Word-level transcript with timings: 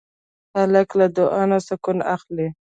هلک 0.57 0.89
له 0.99 1.05
دعا 1.17 1.43
نه 1.51 1.59
سکون 1.67 1.97
اخلي. 2.15 2.47